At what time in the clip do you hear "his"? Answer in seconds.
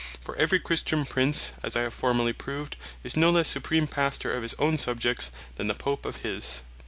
4.41-4.55, 6.25-6.63